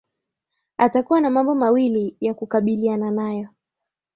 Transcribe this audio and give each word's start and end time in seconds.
atakuwa 0.77 1.21
na 1.21 1.29
mambo 1.29 1.55
mawili 1.55 2.17
ya 2.21 2.33
kukabiliana 2.33 3.11
nayo 3.11 3.49